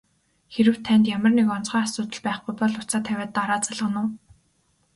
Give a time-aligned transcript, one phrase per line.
[0.53, 4.09] Хэрэв танд ямар нэг онцгой асуудал байхгүй бол утсаа тавиад дараа залгана уу?